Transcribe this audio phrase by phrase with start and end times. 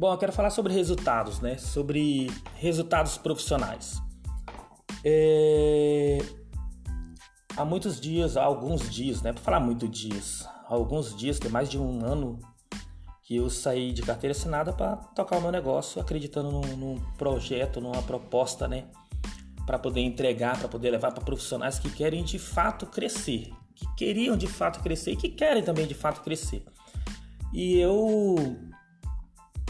[0.00, 1.58] Bom, eu quero falar sobre resultados, né?
[1.58, 4.00] Sobre resultados profissionais.
[5.04, 6.16] É...
[7.54, 9.34] Há muitos dias, há alguns dias, né?
[9.34, 12.40] Para falar muito dias, há alguns dias, tem mais de um ano
[13.24, 17.78] que eu saí de carteira assinada para tocar o meu negócio, acreditando num, num projeto,
[17.78, 18.86] numa proposta, né?
[19.66, 24.34] Para poder entregar, para poder levar para profissionais que querem de fato crescer, que queriam
[24.34, 26.64] de fato crescer e que querem também de fato crescer.
[27.52, 28.69] E eu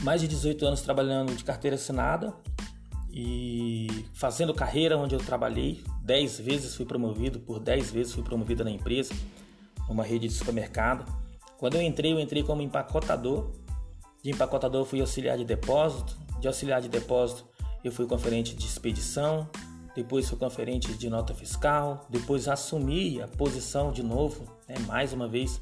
[0.02, 2.34] mais de 18 anos trabalhando de carteira assinada
[3.12, 5.82] e fazendo carreira onde eu trabalhei.
[6.02, 9.14] 10 vezes fui promovido, por 10 vezes fui promovido na empresa,
[9.88, 11.04] uma rede de supermercado.
[11.58, 13.50] Quando eu entrei, eu entrei como empacotador.
[14.22, 16.16] De empacotador, fui auxiliar de depósito.
[16.40, 17.44] De auxiliar de depósito,
[17.84, 19.48] eu fui conferente de expedição.
[19.94, 22.06] Depois fui conferente de nota fiscal.
[22.08, 25.60] Depois assumi a posição de novo, né, mais uma vez,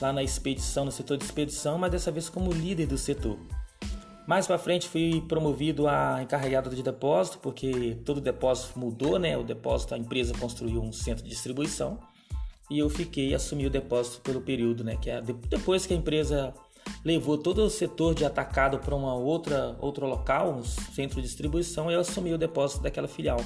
[0.00, 3.38] lá na expedição, no setor de expedição, mas dessa vez como líder do setor.
[4.26, 9.36] Mais para frente fui promovido a encarregado de depósito, porque todo depósito mudou, né?
[9.36, 11.98] O depósito, a empresa construiu um centro de distribuição
[12.70, 14.96] e eu fiquei assumi o depósito pelo período, né?
[14.96, 16.54] Que é depois que a empresa
[17.04, 21.90] levou todo o setor de atacado para uma outra outro local, um centro de distribuição,
[21.90, 23.40] eu assumi o depósito daquela filial.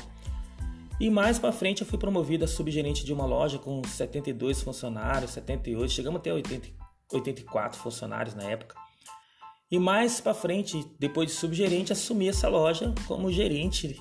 [1.00, 5.32] E mais para frente eu fui promovido a subgerente de uma loja com 72 funcionários,
[5.32, 6.68] 78, chegamos até 80,
[7.12, 8.87] 84 funcionários na época.
[9.70, 14.00] E mais para frente, depois de subgerente, assumi essa loja como gerente.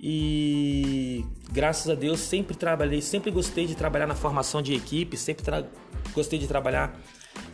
[0.00, 5.44] E graças a Deus sempre trabalhei, sempre gostei de trabalhar na formação de equipe, sempre
[6.12, 7.00] gostei de trabalhar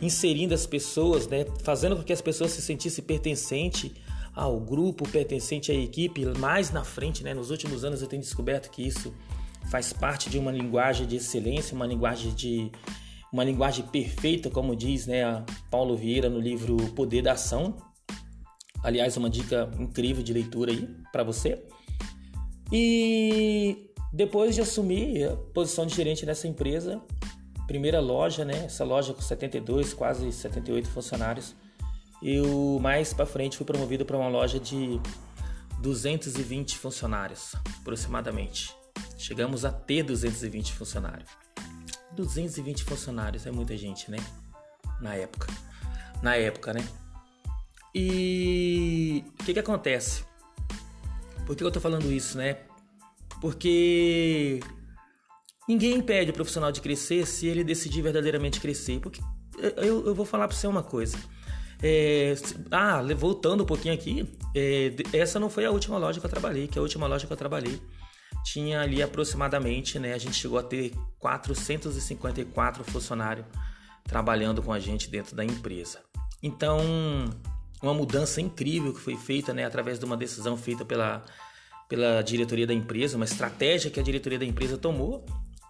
[0.01, 3.93] inserindo as pessoas, né, fazendo com que as pessoas se sentissem pertencente
[4.35, 6.25] ao grupo, pertencente à equipe.
[6.37, 9.13] Mais na frente, né, nos últimos anos eu tenho descoberto que isso
[9.69, 12.71] faz parte de uma linguagem de excelência, uma linguagem de
[13.31, 15.23] uma linguagem perfeita, como diz né,
[15.69, 17.77] Paulo Vieira no livro Poder da Ação.
[18.83, 21.63] Aliás, uma dica incrível de leitura aí para você.
[22.71, 27.01] E depois de assumir a posição de gerente nessa empresa,
[27.67, 31.55] primeira loja, né, essa loja com 72, quase 78 funcionários,
[32.21, 34.99] eu mais para frente fui promovido para uma loja de
[35.81, 38.75] 220 funcionários, aproximadamente.
[39.17, 41.29] Chegamos a ter 220 funcionários.
[42.15, 44.17] 220 funcionários, é muita gente, né?
[44.99, 45.47] Na época.
[46.21, 46.87] Na época, né?
[47.93, 50.23] E o que que acontece?
[51.45, 52.57] Por que eu tô falando isso, né?
[53.41, 54.59] Porque
[55.67, 58.99] ninguém impede o profissional de crescer se ele decidir verdadeiramente crescer.
[58.99, 59.21] Porque
[59.77, 61.17] eu, eu vou falar para você uma coisa.
[61.83, 62.35] É,
[62.69, 66.67] ah, voltando um pouquinho aqui, é, essa não foi a última loja que eu trabalhei,
[66.67, 67.81] que é a última loja que eu trabalhei
[68.43, 73.45] tinha ali aproximadamente, né, a gente chegou a ter 454 funcionários
[74.03, 75.99] trabalhando com a gente dentro da empresa.
[76.41, 76.79] Então,
[77.81, 81.23] uma mudança incrível que foi feita, né, através de uma decisão feita pela,
[81.87, 85.25] pela diretoria da empresa, uma estratégia que a diretoria da empresa tomou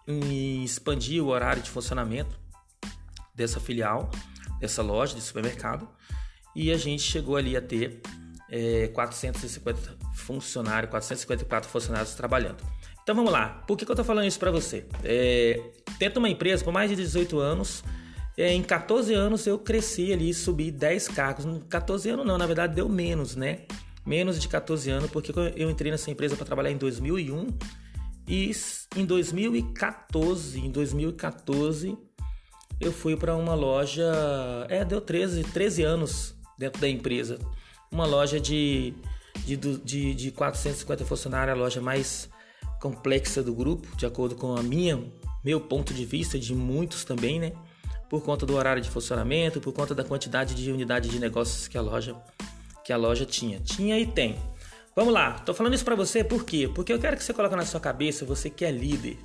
[0.08, 2.40] em expandir o horário de funcionamento
[3.36, 4.10] dessa filial,
[4.60, 5.88] dessa loja de supermercado,
[6.56, 8.02] e a gente chegou ali a ter
[8.52, 12.58] é, 450 funcionários, 454 funcionários trabalhando.
[13.02, 14.86] Então vamos lá, por que, que eu estou falando isso para você?
[15.04, 15.60] É,
[15.98, 17.84] tento uma empresa por mais de 18 anos,
[18.38, 21.46] é, em 14 anos eu cresci ali, subi 10 cargos.
[21.70, 23.62] 14 anos não, na verdade deu menos, né?
[24.06, 27.48] Menos de 14 anos, porque eu entrei nessa empresa para trabalhar em 2001
[28.28, 28.52] e
[28.96, 31.98] em 2014, em 2014
[32.80, 34.04] eu fui para uma loja,
[34.70, 37.38] é, deu 13, 13 anos dentro da empresa
[37.92, 38.94] uma loja de,
[39.46, 42.30] de, de, de 450 funcionários, a loja mais
[42.80, 44.98] complexa do grupo, de acordo com a minha
[45.44, 47.54] meu ponto de vista, de muitos também, né?
[48.10, 51.78] Por conta do horário de funcionamento, por conta da quantidade de unidade de negócios que
[51.78, 52.16] a loja
[52.84, 53.60] que a loja tinha.
[53.60, 54.38] Tinha e tem.
[54.96, 56.70] Vamos lá, tô falando isso para você por quê?
[56.74, 59.18] Porque eu quero que você coloque na sua cabeça, você que é líder,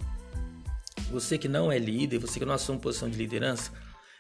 [1.11, 3.73] você que não é líder, você que não assume posição de liderança,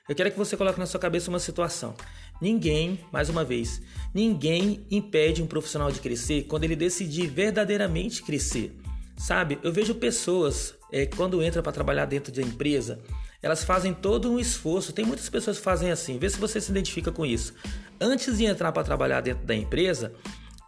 [0.08, 1.94] eu quero que você coloque na sua cabeça uma situação.
[2.41, 3.82] Ninguém, mais uma vez,
[4.14, 8.76] ninguém impede um profissional de crescer quando ele decidir verdadeiramente crescer.
[9.17, 13.00] Sabe, eu vejo pessoas é, quando entram para trabalhar dentro da empresa,
[13.43, 14.93] elas fazem todo um esforço.
[14.93, 16.19] Tem muitas pessoas que fazem assim.
[16.19, 17.55] Vê se você se identifica com isso.
[18.00, 20.12] Antes de entrar para trabalhar dentro da empresa,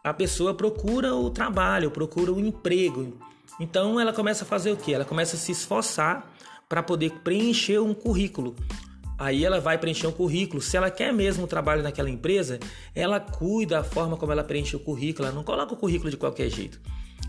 [0.02, 3.18] a pessoa procura o trabalho, procura o emprego.
[3.60, 4.94] Então ela começa a fazer o que?
[4.94, 6.32] Ela começa a se esforçar
[6.68, 8.54] para poder preencher um currículo.
[9.18, 10.62] Aí ela vai preencher um currículo.
[10.62, 12.60] Se ela quer mesmo trabalho naquela empresa,
[12.94, 15.26] ela cuida da forma como ela preenche o currículo.
[15.26, 16.80] Ela não coloca o currículo de qualquer jeito.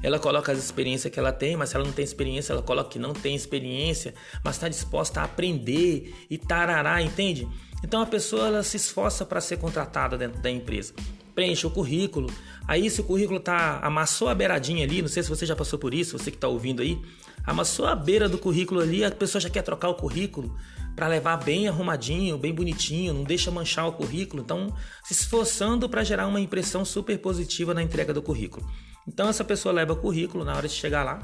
[0.01, 2.89] Ela coloca as experiências que ela tem, mas se ela não tem experiência, ela coloca
[2.89, 4.13] que não tem experiência,
[4.43, 7.47] mas está disposta a aprender e tarará, entende?
[7.83, 10.93] Então a pessoa ela se esforça para ser contratada dentro da empresa.
[11.35, 12.31] Preenche o currículo.
[12.67, 15.79] Aí se o currículo tá amassou a beiradinha ali, não sei se você já passou
[15.79, 17.01] por isso, você que está ouvindo aí,
[17.49, 20.55] amassou a beira do currículo ali, a pessoa já quer trocar o currículo
[20.95, 24.43] para levar bem arrumadinho, bem bonitinho, não deixa manchar o currículo.
[24.43, 24.73] Então,
[25.03, 28.65] se esforçando para gerar uma impressão super positiva na entrega do currículo.
[29.07, 31.19] Então essa pessoa leva o currículo na hora de chegar lá,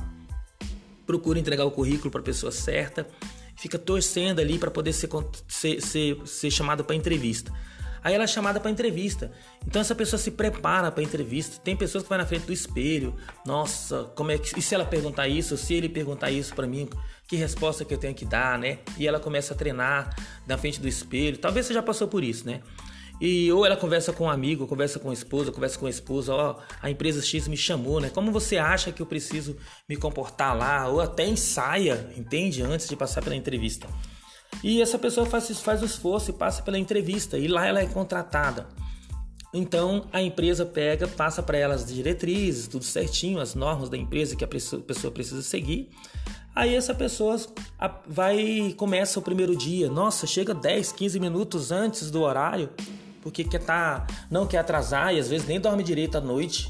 [1.06, 3.08] procura entregar o currículo para a pessoa certa,
[3.56, 5.08] fica torcendo ali para poder ser,
[5.48, 7.54] ser, ser, ser chamado para entrevista.
[8.06, 9.32] Aí ela é chamada para entrevista.
[9.66, 11.60] Então essa pessoa se prepara para entrevista.
[11.64, 13.16] Tem pessoas que vai na frente do espelho.
[13.44, 16.88] Nossa, como é que e se ela perguntar isso, se ele perguntar isso para mim,
[17.28, 18.78] que resposta que eu tenho que dar, né?
[18.96, 20.16] E ela começa a treinar
[20.46, 21.36] na frente do espelho.
[21.40, 22.62] Talvez você já passou por isso, né?
[23.20, 26.32] E ou ela conversa com um amigo, conversa com a esposa, conversa com a esposa,
[26.32, 28.12] ó, a empresa X me chamou, né?
[28.12, 29.58] Como você acha que eu preciso
[29.90, 30.88] me comportar lá?
[30.90, 32.62] Ou até ensaia, entende?
[32.62, 33.88] Antes de passar pela entrevista.
[34.68, 37.86] E essa pessoa faz, faz o esforço e passa pela entrevista, e lá ela é
[37.86, 38.66] contratada.
[39.54, 44.36] Então a empresa pega, passa para ela as diretrizes, tudo certinho, as normas da empresa
[44.36, 45.92] que a pessoa precisa seguir.
[46.56, 47.40] Aí essa pessoa
[48.08, 49.88] vai começa o primeiro dia.
[49.88, 52.72] Nossa, chega 10, 15 minutos antes do horário
[53.22, 56.68] porque quer tá, não quer atrasar e às vezes nem dorme direito à noite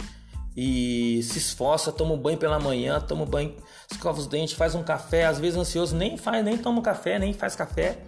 [0.55, 3.55] e se esforça, toma um banho pela manhã, toma um banho,
[3.91, 7.19] escova os dentes, faz um café, às vezes ansioso, nem faz, nem toma um café,
[7.19, 7.99] nem faz café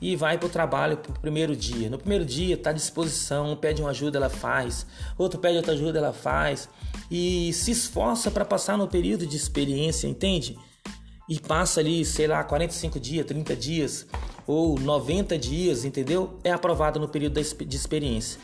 [0.00, 1.88] e vai para o trabalho pro primeiro dia.
[1.88, 4.86] No primeiro dia está à disposição, um pede uma ajuda, ela faz,
[5.16, 6.68] outro pede outra ajuda, ela faz
[7.10, 10.58] e se esforça para passar no período de experiência, entende?
[11.28, 14.06] E passa ali, sei lá, 45 dias, 30 dias
[14.46, 16.38] ou 90 dias, entendeu?
[16.44, 18.40] É aprovado no período de experiência.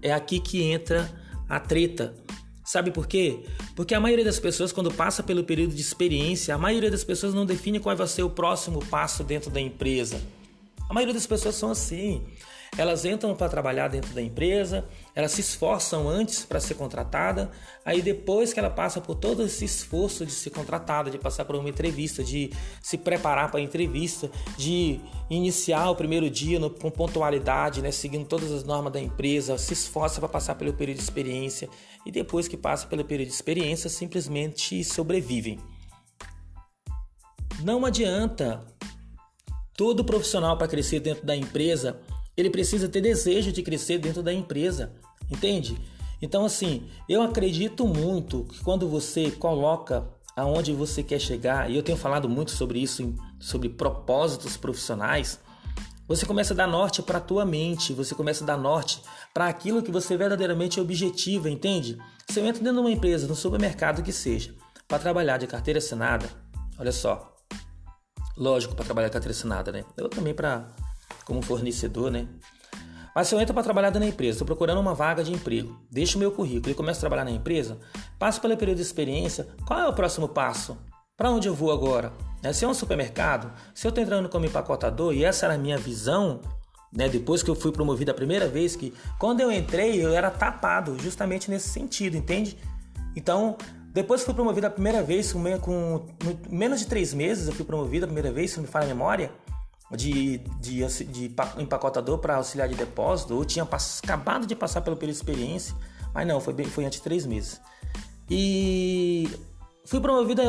[0.00, 1.10] É aqui que entra
[1.48, 2.14] a treta.
[2.64, 3.40] Sabe por quê?
[3.76, 7.34] Porque a maioria das pessoas, quando passa pelo período de experiência, a maioria das pessoas
[7.34, 10.18] não define qual vai ser o próximo passo dentro da empresa.
[10.94, 12.22] A maioria das pessoas são assim.
[12.78, 17.50] Elas entram para trabalhar dentro da empresa, elas se esforçam antes para ser contratada,
[17.84, 21.56] aí depois que ela passa por todo esse esforço de ser contratada, de passar por
[21.56, 26.88] uma entrevista, de se preparar para a entrevista, de iniciar o primeiro dia no, com
[26.92, 31.02] pontualidade, né, seguindo todas as normas da empresa, se esforça para passar pelo período de
[31.02, 31.68] experiência
[32.06, 35.58] e depois que passa pelo período de experiência simplesmente sobrevivem.
[37.64, 38.73] Não adianta
[39.76, 42.00] todo profissional para crescer dentro da empresa
[42.36, 44.92] ele precisa ter desejo de crescer dentro da empresa,
[45.30, 45.78] entende?
[46.20, 51.82] Então, assim, eu acredito muito que quando você coloca aonde você quer chegar, e eu
[51.82, 55.38] tenho falado muito sobre isso, sobre propósitos profissionais,
[56.08, 59.00] você começa a dar norte para a tua mente, você começa a dar norte
[59.32, 61.96] para aquilo que você verdadeiramente objetiva, entende?
[62.28, 64.54] Se eu entro dentro de uma empresa, no supermercado que seja,
[64.88, 66.28] para trabalhar de carteira assinada,
[66.78, 67.33] olha só,
[68.36, 69.84] lógico para trabalhar assinada, né?
[69.96, 70.68] Eu também para
[71.24, 72.26] como fornecedor, né?
[73.14, 76.18] Mas se eu entro para trabalhar na empresa, estou procurando uma vaga de emprego, deixo
[76.18, 77.78] meu currículo e começo a trabalhar na empresa,
[78.18, 80.76] passo pelo período de experiência, qual é o próximo passo?
[81.16, 82.12] Para onde eu vou agora?
[82.42, 82.52] Né?
[82.52, 85.78] Se é um supermercado, se eu estou entrando como empacotador e essa era a minha
[85.78, 86.40] visão,
[86.92, 87.08] né?
[87.08, 90.98] depois que eu fui promovido a primeira vez, que quando eu entrei eu era tapado,
[90.98, 92.58] justamente nesse sentido, entende?
[93.14, 93.56] Então,
[93.94, 96.04] depois fui promovido a primeira vez, com, com
[96.50, 98.88] menos de três meses eu fui promovido a primeira vez, se não me falha a
[98.88, 99.30] memória,
[99.92, 105.14] de, de, de empacotador para auxiliar de depósito, ou tinha acabado de passar pelo período
[105.14, 105.76] de experiência,
[106.12, 107.60] mas não, foi, bem, foi antes de três meses.
[108.28, 109.30] E
[109.84, 110.42] fui promovido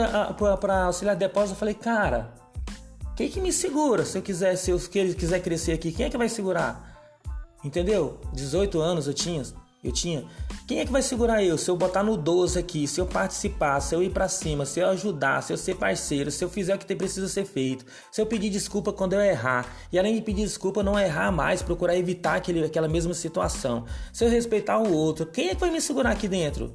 [0.60, 2.34] para auxiliar de depósito, eu falei, cara,
[3.16, 6.18] quem que me segura se eu quiser, se eu quiser crescer aqui, quem é que
[6.18, 7.14] vai segurar?
[7.64, 8.20] Entendeu?
[8.34, 9.44] 18 anos eu tinha,
[9.88, 10.26] eu tinha.
[10.68, 11.58] Quem é que vai segurar eu?
[11.58, 14.80] Se eu botar no 12 aqui, se eu participar, se eu ir para cima, se
[14.80, 18.20] eu ajudar, se eu ser parceiro, se eu fizer o que precisa ser feito, se
[18.20, 21.96] eu pedir desculpa quando eu errar, e além de pedir desculpa, não errar mais, procurar
[21.96, 25.80] evitar aquele, aquela mesma situação, se eu respeitar o outro, quem é que vai me
[25.80, 26.74] segurar aqui dentro?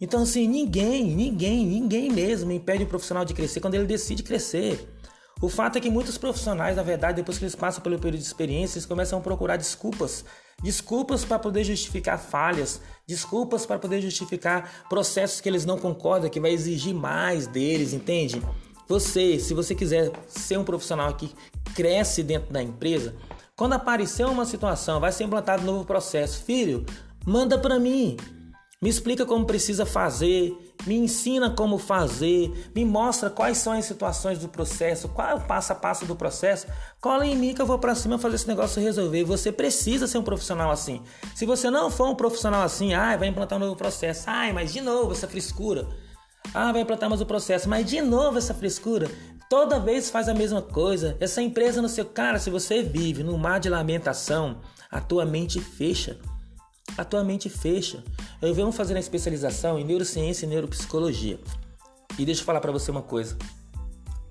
[0.00, 4.88] Então, assim, ninguém, ninguém, ninguém mesmo impede o profissional de crescer quando ele decide crescer.
[5.40, 8.26] O fato é que muitos profissionais, na verdade, depois que eles passam pelo período de
[8.26, 10.24] experiência, eles começam a procurar desculpas.
[10.62, 16.40] Desculpas para poder justificar falhas, desculpas para poder justificar processos que eles não concordam, que
[16.40, 18.42] vai exigir mais deles, entende?
[18.88, 21.32] Você, se você quiser ser um profissional que
[21.74, 23.14] cresce dentro da empresa,
[23.54, 26.84] quando aparecer uma situação, vai ser implantado um novo processo, filho,
[27.24, 28.16] manda para mim.
[28.80, 30.56] Me explica como precisa fazer,
[30.88, 35.40] me ensina como fazer, me mostra quais são as situações do processo, qual é o
[35.40, 36.66] passo a passo do processo.
[36.98, 39.22] Cola em mim que eu vou para cima fazer esse negócio resolver.
[39.24, 41.02] Você precisa ser um profissional assim.
[41.34, 44.24] Se você não for um profissional assim, ah, vai implantar um novo processo.
[44.26, 45.86] Ai, mas de novo essa frescura.
[46.54, 49.10] Ah, vai implantar mais o processo, mas de novo essa frescura.
[49.50, 51.18] Toda vez faz a mesma coisa.
[51.20, 55.60] Essa empresa no seu cara, se você vive num mar de lamentação, a tua mente
[55.60, 56.18] fecha.
[56.96, 58.02] A tua mente fecha.
[58.40, 61.38] Eu venho fazer a especialização em neurociência e neuropsicologia.
[62.18, 63.36] E deixa eu falar para você uma coisa.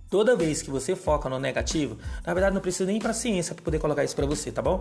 [0.10, 3.64] Toda vez que você foca no negativo, na verdade não precisa nem para ciência para
[3.64, 4.80] poder colocar isso para você, tá bom?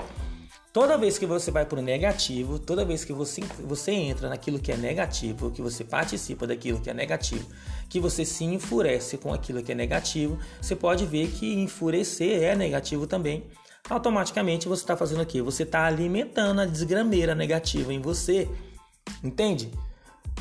[0.73, 4.59] Toda vez que você vai para o negativo, toda vez que você, você entra naquilo
[4.59, 7.49] que é negativo, que você participa daquilo que é negativo,
[7.89, 12.55] que você se enfurece com aquilo que é negativo, você pode ver que enfurecer é
[12.55, 13.45] negativo também.
[13.89, 15.41] Automaticamente você está fazendo o quê?
[15.41, 18.49] Você está alimentando a desgrameira negativa em você.
[19.23, 19.71] Entende?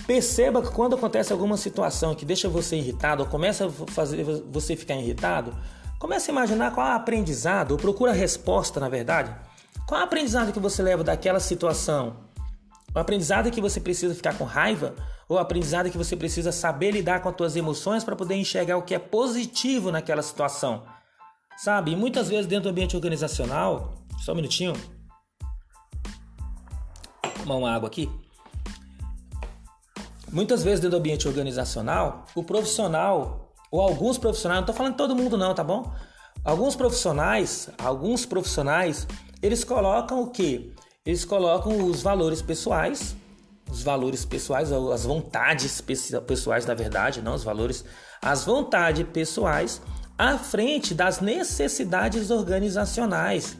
[0.07, 4.75] Perceba que quando acontece alguma situação que deixa você irritado, ou começa a fazer você
[4.75, 5.55] ficar irritado,
[5.99, 9.35] comece a imaginar qual é o aprendizado, ou procura a resposta, na verdade.
[9.87, 12.17] Qual é o aprendizado que você leva daquela situação?
[12.93, 14.95] O aprendizado é que você precisa ficar com raiva?
[15.27, 18.35] Ou o aprendizado é que você precisa saber lidar com as suas emoções para poder
[18.35, 20.83] enxergar o que é positivo naquela situação?
[21.57, 21.91] Sabe?
[21.91, 24.73] E muitas vezes dentro do ambiente organizacional, só um minutinho.
[27.41, 28.09] Tomar uma água aqui.
[30.31, 35.15] Muitas vezes dentro do ambiente organizacional, o profissional, ou alguns profissionais, não estou falando todo
[35.15, 35.93] mundo não, tá bom?
[36.43, 39.07] Alguns profissionais, alguns profissionais,
[39.41, 40.73] eles colocam o que?
[41.05, 43.15] Eles colocam os valores pessoais,
[43.71, 47.85] os valores pessoais, as vontades pessoais, na verdade, não os valores,
[48.21, 49.81] as vontades pessoais
[50.17, 53.57] à frente das necessidades organizacionais.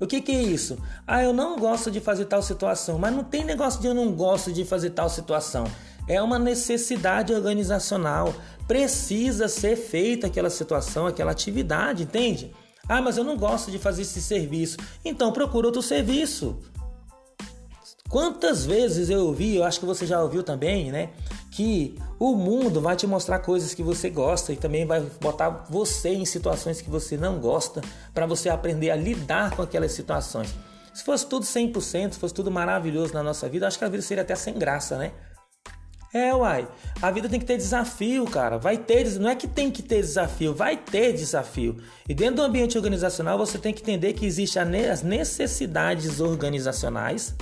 [0.00, 0.76] O que, que é isso?
[1.06, 4.12] Ah, eu não gosto de fazer tal situação, mas não tem negócio de eu não
[4.12, 5.64] gosto de fazer tal situação.
[6.08, 8.34] É uma necessidade organizacional.
[8.66, 12.52] Precisa ser feita aquela situação, aquela atividade, entende?
[12.88, 14.76] Ah, mas eu não gosto de fazer esse serviço.
[15.04, 16.58] Então procura outro serviço.
[18.08, 21.10] Quantas vezes eu ouvi, eu acho que você já ouviu também, né?
[21.50, 21.96] Que
[22.32, 26.24] o mundo vai te mostrar coisas que você gosta e também vai botar você em
[26.24, 30.54] situações que você não gosta para você aprender a lidar com aquelas situações.
[30.94, 34.02] Se fosse tudo 100%, se fosse tudo maravilhoso na nossa vida, acho que a vida
[34.02, 35.12] seria até sem graça, né?
[36.14, 36.68] É, uai.
[37.02, 38.56] A vida tem que ter desafio, cara.
[38.56, 41.76] Vai ter, não é que tem que ter desafio, vai ter desafio.
[42.08, 47.34] E dentro do ambiente organizacional, você tem que entender que existem as necessidades organizacionais.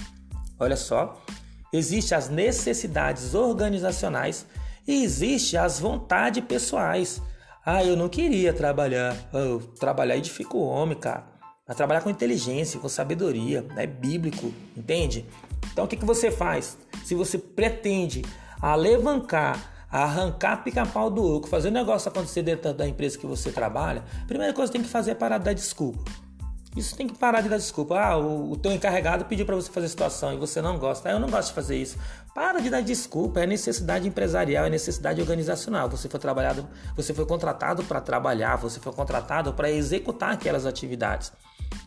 [0.59, 1.23] Olha só,
[1.71, 4.47] existem as necessidades organizacionais
[4.87, 7.21] e existe as vontades pessoais.
[7.65, 9.17] Ah, eu não queria trabalhar.
[9.79, 11.25] Trabalhar edifica o homem, cara.
[11.67, 15.25] Mas trabalhar com inteligência, com sabedoria, é bíblico, entende?
[15.73, 16.77] Então o que, que você faz?
[17.05, 18.23] Se você pretende
[18.61, 24.05] alavancar, arrancar pica-pau do oco, fazer o negócio acontecer dentro da empresa que você trabalha,
[24.23, 26.03] a primeira coisa que tem que fazer é parar de dar desculpa.
[26.75, 28.01] Isso tem que parar de dar desculpa.
[28.01, 31.09] Ah, o, o teu encarregado pediu para você fazer a situação e você não gosta.
[31.09, 31.99] Ah, eu não gosto de fazer isso.
[32.35, 33.41] Para de dar desculpa.
[33.41, 35.91] É necessidade empresarial, é necessidade organizacional.
[35.91, 41.31] Você foi trabalhado, você foi contratado para trabalhar, você foi contratado para executar aquelas atividades.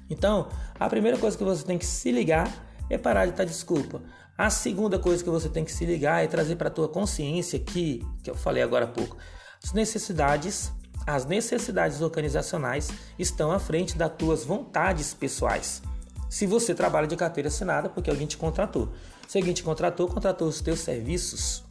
[0.07, 0.49] Então,
[0.79, 2.51] a primeira coisa que você tem que se ligar
[2.87, 4.01] é parar de dar desculpa.
[4.37, 7.57] A segunda coisa que você tem que se ligar é trazer para a tua consciência
[7.57, 9.17] que, que eu falei agora há pouco,
[9.63, 10.71] as necessidades,
[11.05, 15.81] as necessidades organizacionais estão à frente das tuas vontades pessoais.
[16.29, 18.89] Se você trabalha de carteira assinada, porque alguém te contratou.
[19.27, 21.63] Se alguém te contratou, contratou os teus serviços.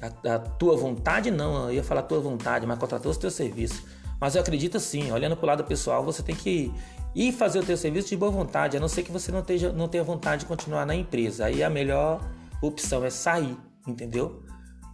[0.00, 3.82] A, a tua vontade não, eu ia falar tua vontade, mas contratou os teus serviços.
[4.20, 6.72] Mas eu acredito sim, olhando para o lado pessoal, você tem que
[7.14, 9.72] e fazer o teu serviço de boa vontade, a não ser que você não, esteja,
[9.72, 11.46] não tenha vontade de continuar na empresa.
[11.46, 12.20] Aí a melhor
[12.60, 14.42] opção é sair, entendeu?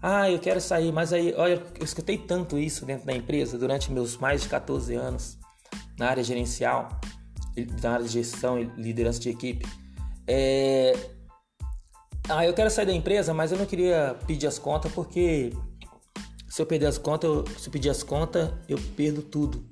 [0.01, 3.91] Ah, eu quero sair, mas aí, olha, eu escutei tanto isso dentro da empresa durante
[3.91, 5.39] meus mais de 14 anos
[5.99, 6.89] na área gerencial,
[7.83, 9.67] na área de gestão e liderança de equipe.
[10.27, 10.93] É...
[12.29, 15.53] Ah, eu quero sair da empresa, mas eu não queria pedir as contas porque
[16.49, 19.65] se eu perder as contas, eu, se eu pedir as contas, eu perdo tudo.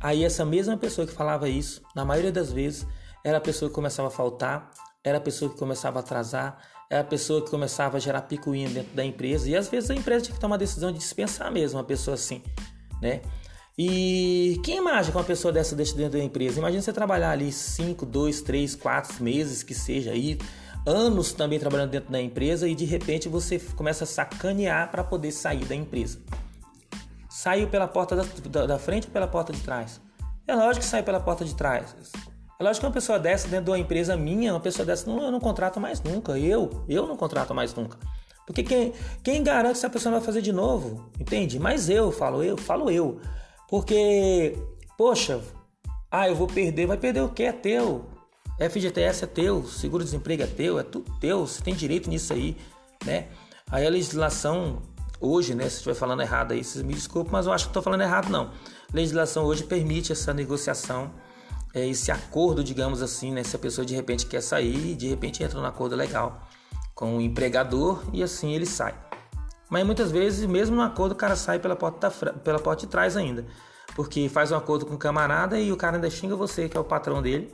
[0.00, 2.86] Aí essa mesma pessoa que falava isso, na maioria das vezes,
[3.24, 4.70] era a pessoa que começava a faltar,
[5.02, 6.58] era a pessoa que começava a atrasar,
[6.90, 9.48] a pessoa que começava a gerar picuinha dentro da empresa.
[9.48, 12.14] E às vezes a empresa tinha que tomar a decisão de dispensar mesmo uma pessoa
[12.14, 12.42] assim,
[13.00, 13.20] né?
[13.76, 16.60] E quem imagina com uma pessoa dessa dentro da empresa?
[16.60, 20.38] Imagina você trabalhar ali 5, 2, 3, 4 meses que seja aí,
[20.86, 25.32] anos também trabalhando dentro da empresa e de repente você começa a sacanear para poder
[25.32, 26.20] sair da empresa.
[27.28, 30.00] Saiu pela porta da, da, da, frente ou pela porta de trás?
[30.46, 31.96] É lógico que saiu pela porta de trás.
[32.58, 35.22] É lógico que uma pessoa dessa dentro de uma empresa minha, uma pessoa dessa não,
[35.22, 36.38] eu não contrato mais nunca.
[36.38, 37.98] Eu, eu não contrato mais nunca.
[38.46, 38.92] Porque quem,
[39.22, 41.10] quem garante se a pessoa vai fazer de novo?
[41.18, 41.58] Entende?
[41.58, 43.20] Mas eu falo, eu falo eu.
[43.68, 44.56] Porque,
[44.96, 45.40] poxa,
[46.10, 47.42] ah, eu vou perder, vai perder o que?
[47.42, 48.06] É teu.
[48.58, 52.56] FGTS é teu, seguro-desemprego é teu, é tudo teu, você tem direito nisso aí,
[53.04, 53.26] né?
[53.68, 54.80] Aí a legislação
[55.20, 57.82] hoje, né, se estiver falando errado aí, vocês me desculpem, mas eu acho que estou
[57.82, 58.44] falando errado não.
[58.44, 61.10] A legislação hoje permite essa negociação,
[61.82, 65.58] esse acordo, digamos assim, né, se a pessoa de repente quer sair, de repente entra
[65.58, 66.40] num acordo legal
[66.94, 68.94] com o empregador e assim ele sai.
[69.68, 73.16] Mas muitas vezes, mesmo no acordo, o cara sai pela porta, pela porta de trás
[73.16, 73.44] ainda.
[73.96, 76.80] Porque faz um acordo com o camarada e o cara ainda xinga você, que é
[76.80, 77.52] o patrão dele.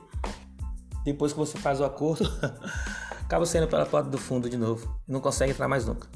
[1.05, 2.31] Depois que você faz o acordo,
[3.25, 4.99] acaba saindo pela porta do fundo de novo.
[5.09, 6.09] Não consegue entrar mais nunca.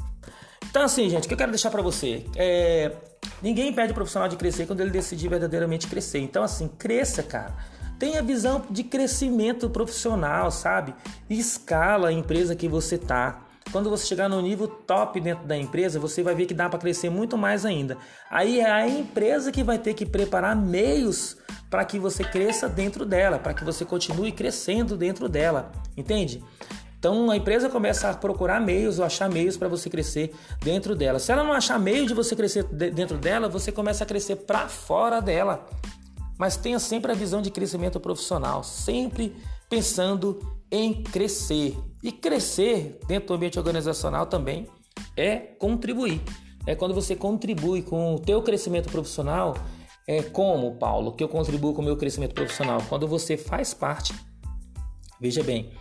[0.68, 2.92] Então, assim, gente, o que eu quero deixar para você é.
[3.40, 6.18] Ninguém impede o profissional de crescer quando ele decidir verdadeiramente crescer.
[6.18, 7.54] Então, assim, cresça, cara.
[7.98, 10.94] Tenha visão de crescimento profissional, sabe?
[11.28, 13.44] Escala a empresa que você tá.
[13.72, 16.78] Quando você chegar no nível top dentro da empresa, você vai ver que dá para
[16.78, 17.96] crescer muito mais ainda.
[18.30, 21.36] Aí é a empresa que vai ter que preparar meios
[21.70, 26.40] para que você cresça dentro dela, para que você continue crescendo dentro dela, entende?
[26.98, 30.32] Então a empresa começa a procurar meios ou achar meios para você crescer
[30.62, 31.18] dentro dela.
[31.18, 34.68] Se ela não achar meio de você crescer dentro dela, você começa a crescer para
[34.68, 35.66] fora dela.
[36.38, 39.37] Mas tenha sempre a visão de crescimento profissional, sempre
[39.69, 41.76] pensando em crescer.
[42.03, 44.67] E crescer dentro do ambiente organizacional também
[45.17, 46.21] é contribuir.
[46.67, 49.55] É quando você contribui com o teu crescimento profissional,
[50.07, 52.83] é como, Paulo, que eu contribuo com o meu crescimento profissional?
[52.88, 54.14] Quando você faz parte,
[55.21, 55.73] veja bem,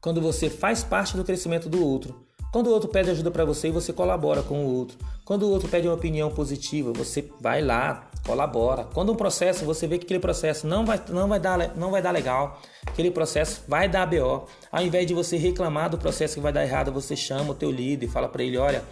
[0.00, 2.26] quando você faz parte do crescimento do outro.
[2.52, 4.96] Quando o outro pede ajuda para você, você colabora com o outro.
[5.24, 8.84] Quando o outro pede uma opinião positiva, você vai lá, colabora.
[8.94, 12.02] Quando um processo, você vê que aquele processo não vai, não vai, dar, não vai
[12.02, 14.46] dar legal, aquele processo vai dar BO.
[14.70, 17.70] Ao invés de você reclamar do processo que vai dar errado, você chama o teu
[17.70, 18.82] líder e fala para ele, olha,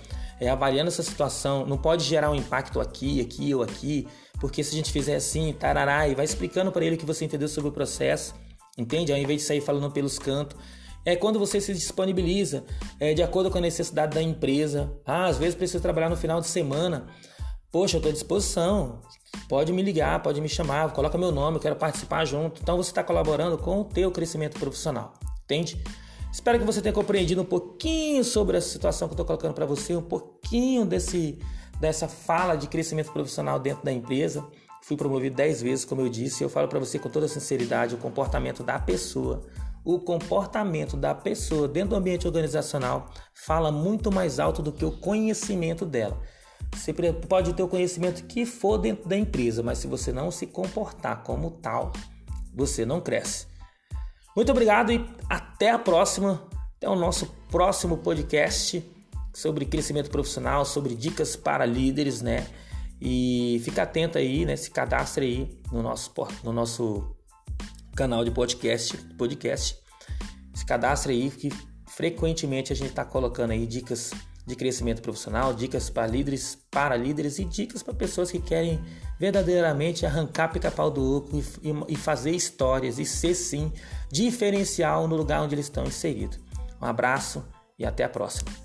[0.41, 4.07] é, avaliando essa situação, não pode gerar um impacto aqui, aqui ou aqui,
[4.41, 7.25] porque se a gente fizer assim, tarará, e vai explicando para ele o que você
[7.25, 8.35] entendeu sobre o processo,
[8.77, 9.13] entende?
[9.13, 10.57] Ao invés de sair falando pelos cantos.
[11.07, 12.65] É quando você se disponibiliza
[12.99, 14.91] é, de acordo com a necessidade da empresa.
[15.05, 17.07] Ah, às vezes preciso trabalhar no final de semana.
[17.75, 19.01] Poxa, eu estou à disposição.
[19.49, 22.63] Pode me ligar, pode me chamar, coloca meu nome, eu quero participar junto.
[22.63, 25.83] Então você está colaborando com o teu crescimento profissional, entende?
[26.33, 29.67] Espero que você tenha compreendido um pouquinho sobre a situação que eu estou colocando para
[29.67, 31.41] você, um pouquinho desse,
[31.81, 34.47] dessa fala de crescimento profissional dentro da empresa.
[34.81, 37.97] Fui promovido 10 vezes, como eu disse, e eu falo para você com toda sinceridade
[37.97, 39.43] o comportamento da pessoa.
[39.85, 44.93] O comportamento da pessoa dentro do ambiente organizacional fala muito mais alto do que o
[44.93, 46.23] conhecimento dela.
[46.75, 50.47] Você pode ter o conhecimento que for dentro da empresa, mas se você não se
[50.47, 51.93] comportar como tal,
[52.55, 53.47] você não cresce.
[54.37, 56.47] Muito obrigado e até a próxima.
[56.77, 58.85] Até o nosso próximo podcast
[59.33, 62.47] sobre crescimento profissional, sobre dicas para líderes, né?
[63.01, 64.57] E fica atento aí, né?
[64.57, 67.15] Se cadastre aí no nosso, no nosso
[67.95, 69.79] canal de podcast, podcast.
[70.53, 71.51] Se cadastre aí que
[71.87, 74.13] frequentemente a gente está colocando aí dicas
[74.47, 78.83] de crescimento profissional, dicas para líderes, para líderes e dicas para pessoas que querem
[79.19, 83.73] verdadeiramente arrancar pica-pau do oco e, e, fazer histórias e ser sim
[84.11, 86.39] diferencial no lugar onde eles estão inseridos.
[86.81, 87.45] Um abraço
[87.79, 88.64] e até a próxima.